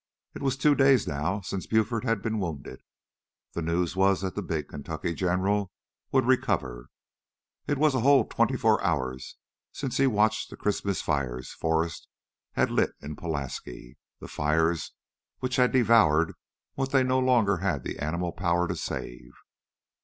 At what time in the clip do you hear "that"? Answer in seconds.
4.21-4.33